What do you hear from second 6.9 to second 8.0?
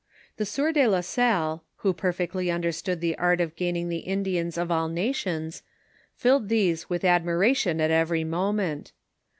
ad miration at